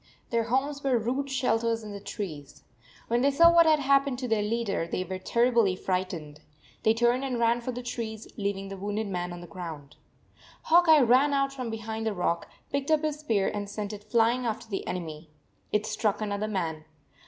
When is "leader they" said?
4.41-5.03